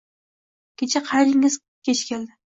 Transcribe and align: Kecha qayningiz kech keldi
Kecha 0.81 1.01
qayningiz 1.09 1.57
kech 1.89 2.01
keldi 2.13 2.35